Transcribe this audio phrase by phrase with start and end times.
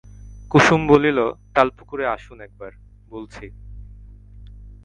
[0.51, 1.19] কুসুম বলিল,
[1.55, 2.71] তালপুকুরে আসুন একবার,
[3.09, 3.45] বলছি।